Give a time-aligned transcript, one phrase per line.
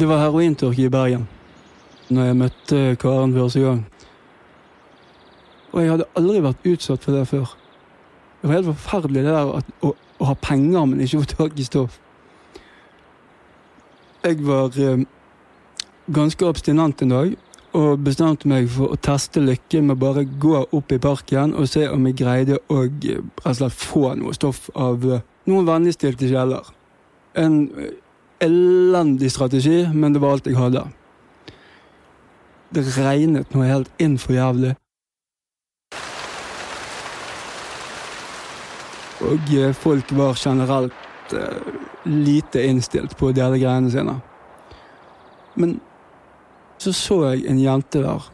[0.00, 1.26] Det var herointørke i Bergen
[2.08, 3.82] når jeg møtte Karen første gang.
[5.72, 7.52] Og jeg hadde aldri vært utsatt for det før.
[8.40, 11.60] Det var helt forferdelig det der at, å, å, ha penger, men ikke få tak
[11.60, 12.00] i stoff.
[14.24, 15.04] Jeg var eh,
[16.08, 17.36] ganske abstinent en dag
[17.76, 21.84] og bestemte meg for å teste lykken med bare gå opp i parken og se
[21.92, 26.32] om jeg greide å eh, rett og slett få noe stoff av eh, noen vennligstilte
[26.32, 26.72] sjeler.
[27.36, 27.98] En eh,
[28.40, 30.84] elendig strategi, men det var alt jeg hadde.
[32.70, 34.74] Det regnet noe helt inn for jævlig.
[39.26, 41.72] Og eh, folk var generelt eh,
[42.08, 44.16] lite innstilt på å dele greiene sine.
[45.60, 45.76] Men
[46.80, 48.30] så så jeg en jente der.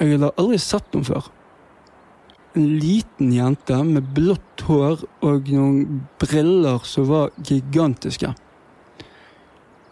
[0.00, 1.28] Jeg hadde aldri sett henne før.
[2.56, 8.30] En liten jente med blått hår og noen briller som var gigantiske.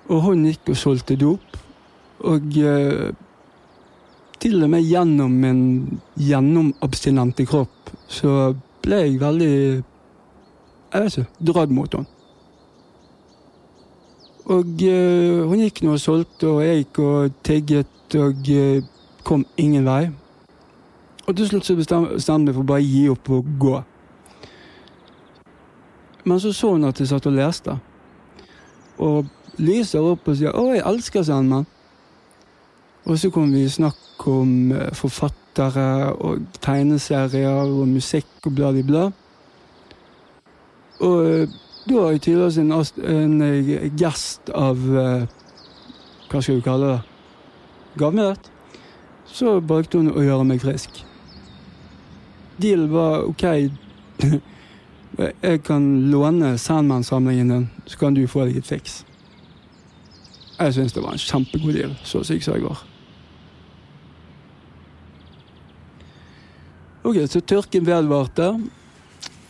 [0.09, 1.59] Og hun gikk og solgte dop.
[2.25, 3.12] Og eh,
[4.41, 5.61] til og med gjennom min
[6.21, 9.55] gjennomabstinente kropp så ble jeg veldig
[10.95, 12.11] Jeg vet ikke dratt mot henne.
[14.55, 18.84] Og eh, hun gikk nå og solgte, og jeg gikk og tigget og eh,
[19.25, 20.03] kom ingen vei.
[21.27, 23.78] Og til slutt så bestemte jeg meg for bare gi opp og gå.
[26.25, 27.78] Men så så hun at jeg satt og leste,
[28.98, 29.27] og
[29.58, 31.66] lyser opp og sier 'Å, jeg elsker Sandman'.
[33.05, 38.72] Og så kom vi i snakk om eh, forfattere og tegneserier og musikk og bla,
[38.72, 39.11] bla, bla.
[41.00, 41.48] Og eh,
[41.88, 45.27] da har jeg tydeligvis en, en gest av eh,
[46.31, 47.00] Hva skal du kalle det?
[47.98, 48.50] Gavmildhet.
[49.27, 51.05] Så valgte hun å gjøre meg frisk.
[52.62, 53.42] Dealen var OK,
[55.42, 59.04] jeg kan låne Sandman-samlingen din, så kan du få deg et fiks.
[60.59, 62.84] Jeg syns det var en kjempegod deal, så syk som jeg var.
[67.04, 68.60] Ok, Så tørken vedvarte,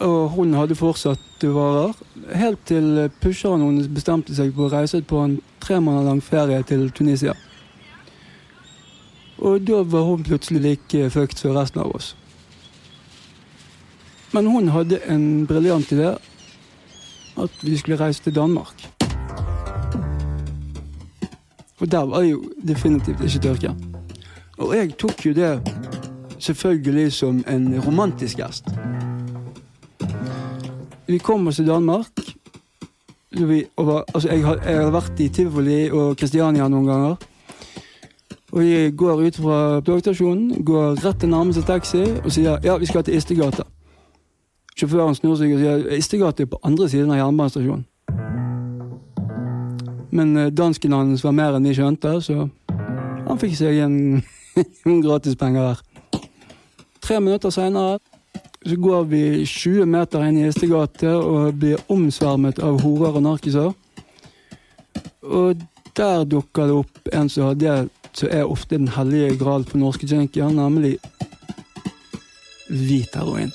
[0.02, 1.92] og hun hadde fortsatt varer.
[2.34, 6.62] Helt til pusheren hennes bestemte seg for å reise på en tre måneder lang ferie
[6.66, 7.34] til Tunisia.
[9.38, 12.14] Og da var hun plutselig like fucked som resten av oss.
[14.34, 16.14] Men hun hadde en briljant idé.
[17.38, 18.90] At vi skulle reise til Danmark.
[21.80, 23.74] Og der var det jo definitivt ikke tørke.
[24.58, 25.60] Og jeg tok jo det
[26.38, 28.64] selvfølgelig som en romantisk gjest.
[31.06, 32.06] Vi kom oss til Danmark.
[33.30, 37.16] Vi, var, altså jeg har vært i Tivoli og Kristiania noen ganger.
[38.52, 42.86] Og vi går ut fra togstasjonen, går rett til nærmeste taxi og sier ja, vi
[42.86, 43.73] skal til Istegata.
[44.74, 47.84] Sjåføren snur seg og sier Istegata er på andre siden av jernbanestasjonen.
[50.14, 52.48] Men eh, dansken hans var mer enn de skjønte, så
[53.24, 53.96] han fikk seg en,
[54.90, 56.20] en gratispenger der.
[57.04, 58.00] Tre minutter seinere
[58.64, 63.74] så går vi 20 meter inn i Istegate og blir omsvermet av horer og narkiser.
[65.24, 65.60] Og
[65.94, 67.76] der dukker det opp en som har det
[68.14, 70.96] som er ofte den hellige gral for norske junkier, nemlig
[72.70, 73.52] hvit heroin.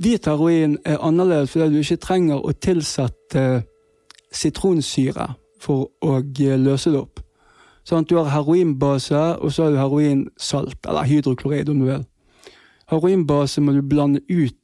[0.00, 3.42] Hvit heroin er annerledes fordi du ikke trenger å tilsette
[4.32, 5.26] sitronsyre
[5.60, 7.20] for å eh, løse det opp.
[7.84, 12.06] Sånn at du har heroinbase, og så har du heroinsalt, eller hydroklorid om du vil.
[12.92, 14.56] Heroinbase må du blande ut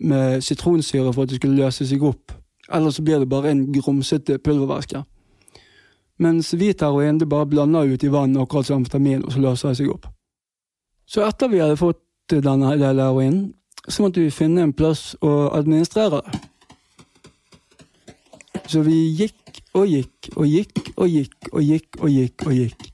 [0.00, 2.34] med sitronsyre for at det skal løse seg opp.
[2.72, 5.02] Ellers så blir det bare en grumsete pulvervæske.
[6.20, 9.70] Mens hvit heroin det bare blander ut i vann, akkurat som amfetamin, og så løser
[9.70, 10.10] det seg opp.
[11.06, 13.46] Så etter vi hadde fått denne delen heroinen,
[13.88, 16.40] så måtte vi finne en plass å administrere det.
[18.70, 22.90] Så vi gikk og gikk og gikk og gikk og gikk og gikk og gikk.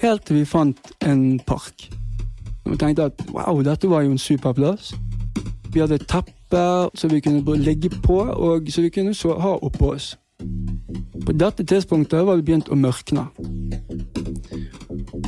[0.00, 1.88] Helt til vi fant en park.
[2.66, 4.94] Og tenkte at wow, dette var jo en super plass.
[5.72, 6.62] Vi hadde et teppe
[6.94, 10.16] som vi kunne legge på, og som vi kunne ha oppå oss.
[11.26, 13.26] På dette tidspunktet var det begynt å mørkne.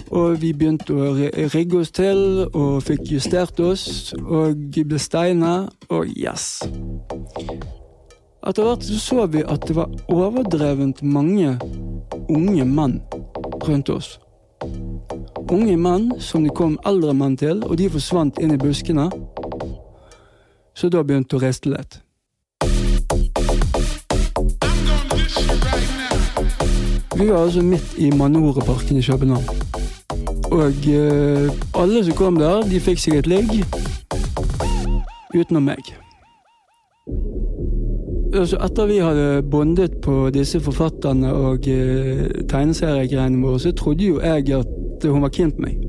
[0.09, 1.13] Og vi begynte å
[1.53, 6.63] rigge oss til og fikk justert oss og ble steina, og yes.
[8.49, 11.59] Etter hvert så, vi at det var overdrevent mange
[12.29, 13.01] unge menn
[13.67, 14.17] rundt oss.
[15.51, 19.11] Unge menn som det kom eldre menn til, og de forsvant inn i buskene.
[20.79, 22.01] Så da begynte å riste litt.
[27.19, 29.58] Vi var altså midt i Manoreparken i København.
[30.51, 33.51] Og eh, alle som kom der, de fikk seg et ligg.
[35.37, 35.95] Utenom meg.
[38.35, 44.21] altså etter vi hadde bondet på disse forfatterne og eh, tegneseriegreiene våre, så trodde jo
[44.21, 45.85] jeg at hun var keen på meg.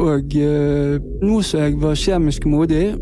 [0.00, 2.94] Og eh, nå som jeg var kjemisk modig,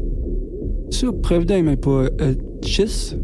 [0.94, 3.16] så prøvde jeg meg på et kyss.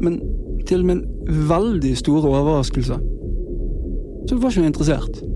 [0.00, 0.20] Men
[0.66, 2.98] til min veldig store overraskelse
[4.28, 5.27] så var ikke hun interessert.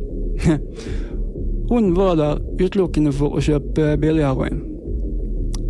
[1.72, 4.62] hun var der utelukkende for å kjøpe billig heroin.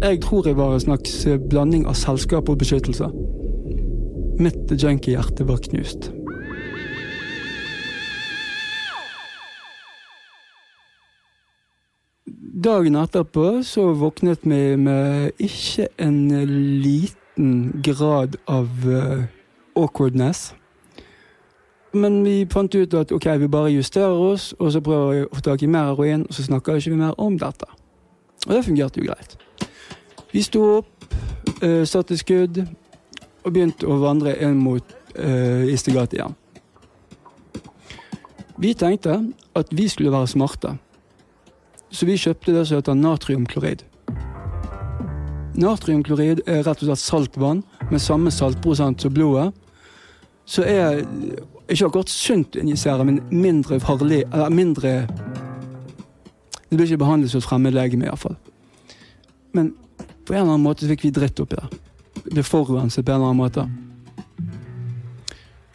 [0.02, 1.20] Jeg tror jeg var en slags
[1.50, 3.06] blanding av selskap og beskyttelse.
[4.42, 6.10] Mitt junkiehjerte var knust.
[12.62, 16.18] Dagen etterpå så våknet vi med ikke en
[16.82, 19.24] liten grad av uh,
[19.74, 20.52] awkwardness.
[21.92, 25.32] Men vi fant ut at ok, vi bare justerer oss, og så prøver vi å
[25.36, 27.68] få tak i mer heroin, og så snakker vi ikke mer om dette.
[28.46, 29.36] Og det fungerte jo greit.
[30.32, 31.04] Vi sto opp,
[31.60, 32.62] uh, satte skudd,
[33.42, 36.38] og begynte å vandre inn mot uh, Istegate igjen.
[38.62, 39.18] Vi tenkte
[39.58, 40.76] at vi skulle være smarte.
[41.92, 43.82] Så vi kjøpte det som heter natriumklorid.
[45.60, 49.50] Natriumklorid er rett og slett saltvann med samme saltprosent som blodet.
[50.48, 51.02] Så er
[51.72, 55.06] ikke akkurat sunt injisere, men mindre farlig Eller mindre
[56.70, 58.36] Det blir ikke behandlet som et fremmedlegeme, iallfall.
[59.52, 59.74] Men
[60.24, 61.80] på en eller annen måte fikk vi dritt oppi det.
[62.32, 63.66] Det forurenset på en eller annen måte.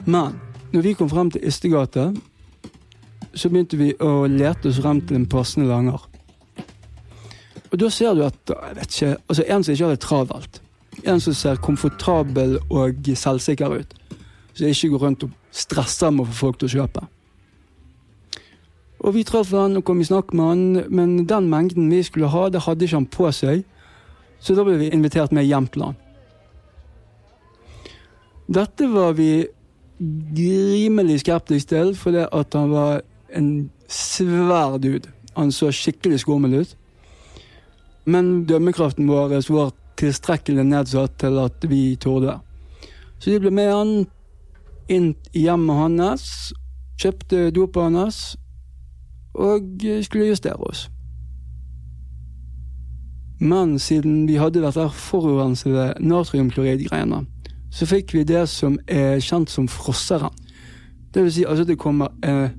[0.08, 0.40] Men
[0.74, 2.08] når vi kom frem til Istegate,
[3.38, 6.02] så begynte vi å lete oss frem til en passende langer.
[7.72, 10.62] Og da ser du at jeg vet ikke, altså en som ikke har det travelt.
[11.06, 13.94] En som ser komfortabel og selvsikker ut.
[14.54, 17.06] Som ikke går rundt og stresser med å få folk til å kjøpe.
[19.06, 22.32] Og vi traff han og kom i snakk med han, men den mengden vi skulle
[22.34, 23.64] ha, det hadde ikke han på seg.
[24.42, 26.00] Så da ble vi invitert med hjem til han.
[28.48, 29.48] Dette var vi
[30.00, 33.02] grimelig skeptiske til, fordi at han var
[33.36, 35.10] en svær dude.
[35.38, 36.76] Han så skikkelig skummel ut.
[38.08, 42.38] Men dømmekraften vår var tilstrekkelig nedsatt til at vi torde.
[43.20, 43.94] Så vi ble med han
[44.90, 46.28] inn i hjemmet hans,
[47.02, 48.22] kjøpte dopet hans
[49.38, 50.88] og skulle justere oss.
[53.40, 57.22] Men siden vi hadde dette forurensede natriumklorid-greiene,
[57.70, 60.34] så fikk vi det som er kjent som frosseren.
[61.14, 62.50] Det vil si altså det kommer eh,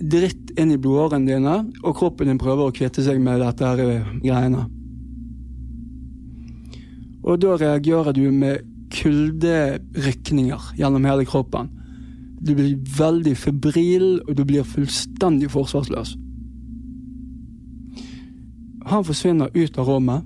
[0.00, 3.84] dritt inn i blodårene dine, og kroppen din prøver å kvitte seg med dette her
[3.84, 4.66] eh, greiene.
[7.20, 8.64] Og da reagerer du med
[9.00, 11.70] kulderykninger gjennom hele kroppen.
[12.40, 16.14] Du blir veldig febril, og du blir fullstendig forsvarsløs.
[18.88, 20.24] Han forsvinner ut av rommet,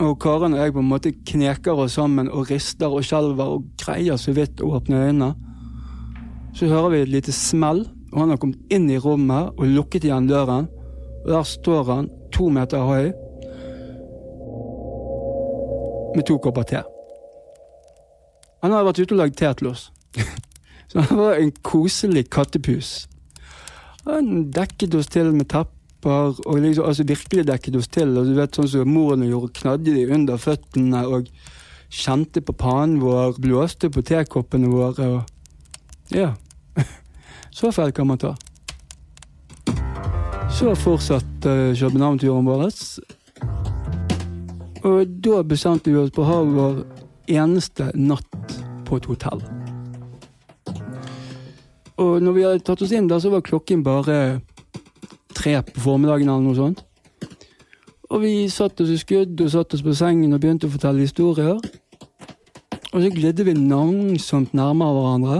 [0.00, 3.68] og Karen og jeg på en måte kneker oss sammen og rister og skjelver og
[3.80, 5.30] greier så vidt å åpne øynene.
[6.56, 10.08] Så hører vi et lite smell, og han har kommet inn i rommet og lukket
[10.08, 10.68] igjen døren.
[11.24, 13.12] Og der står han, to meter høy,
[16.16, 16.84] med to kopper te.
[18.62, 19.90] Han hadde vært ute og lagd te til oss.
[20.90, 23.06] Så han var en koselig kattepus.
[24.06, 28.14] Han dekket oss til med tepper, og liksom, altså virkelig dekket oss til.
[28.16, 31.30] Og du vet sånn som moren gjorde, knadde de under føttene og
[31.92, 35.08] kjente på panen vår, blåste på tekoppene våre.
[35.18, 36.34] og Ja.
[37.56, 38.34] Så feil kan man ta.
[40.56, 42.70] Så fortsatte uh, København-turen vår.
[44.86, 46.84] Og da bestemte vi oss på å ha vår
[47.26, 48.35] eneste natt
[48.86, 49.42] på et hotell.
[51.96, 54.40] Og når vi hadde tatt oss inn der, så var klokken bare
[55.36, 56.84] tre på formiddagen eller noe sånt.
[58.12, 61.02] Og vi satt oss i skudd og satt oss på sengen og begynte å fortelle
[61.02, 61.58] historier.
[62.92, 65.38] Og så glidde vi langsomt nærmere hverandre.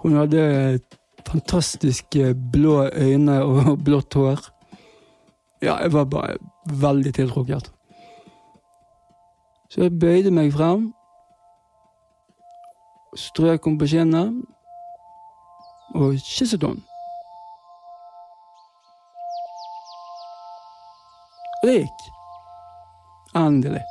[0.00, 0.80] Hun hadde
[1.28, 4.40] fantastiske blå øyne og blått hår.
[5.62, 7.68] Ja, jeg var bare veldig tiltrukket.
[9.70, 10.88] Så jeg bøyde meg frem,
[13.16, 14.32] strøk på kinnet
[15.94, 16.76] og henne.
[21.62, 22.04] Og det gikk.
[23.36, 23.82] Endelig.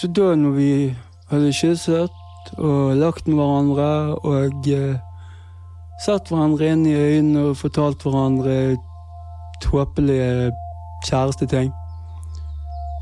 [0.00, 0.96] Så da når vi
[1.30, 2.10] hadde kysset
[2.58, 5.00] og lagt med hverandre og eh,
[6.04, 8.76] sett hverandre inn i øynene og fortalt hverandre
[9.64, 10.52] tåpelige
[11.08, 11.72] kjæresteting.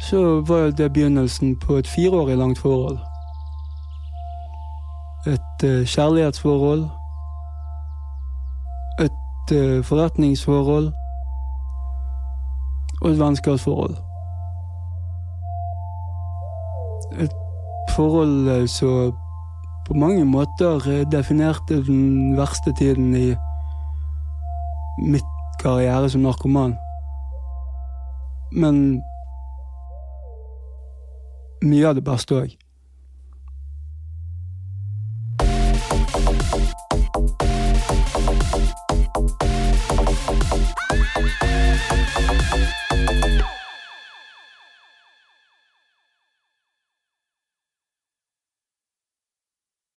[0.08, 2.98] Så var det begynnelsen på et fireårig langt forhold.
[5.26, 6.88] Et eh, kjærlighetsforhold.
[9.00, 10.92] Et eh, forretningsforhold.
[13.02, 13.96] Og et vennskapsforhold.
[17.20, 17.32] Et
[17.90, 19.14] forhold eh, som
[19.86, 23.34] på mange måter definerte den verste tiden i
[24.98, 26.76] mitt karriere som narkoman.
[28.52, 29.00] Men
[31.64, 32.63] mye av det beste òg.